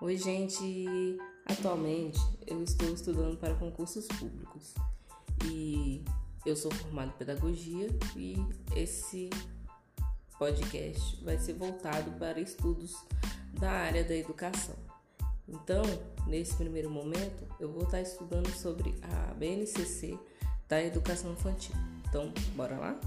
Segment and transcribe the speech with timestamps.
[0.00, 1.18] Oi, gente.
[1.44, 4.72] Atualmente eu estou estudando para concursos públicos
[5.44, 6.04] e
[6.46, 8.36] eu sou formado em pedagogia e
[8.76, 9.28] esse
[10.38, 12.94] podcast vai ser voltado para estudos
[13.58, 14.76] da área da educação.
[15.48, 15.82] Então,
[16.28, 20.16] nesse primeiro momento, eu vou estar estudando sobre a BNCC
[20.68, 21.74] da educação infantil.
[22.06, 23.00] Então, bora lá?